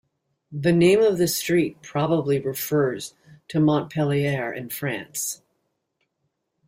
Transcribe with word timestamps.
The 0.51 0.71
name 0.71 0.99
of 1.03 1.19
the 1.19 1.27
street 1.27 1.83
probably 1.83 2.39
refers 2.39 3.13
to 3.49 3.59
Montpellier 3.59 4.51
in 4.51 4.69
France. 4.69 5.43